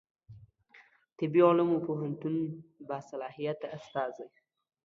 طبي 1.19 1.39
علومو 1.47 1.77
پوهنتون 1.87 2.35
باصلاحیته 2.87 3.67
استازی 3.77 4.27